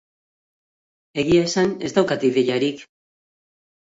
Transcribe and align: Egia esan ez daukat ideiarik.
Egia 1.23 1.43
esan 1.49 1.75
ez 1.89 1.93
daukat 1.99 2.27
ideiarik. 2.31 2.85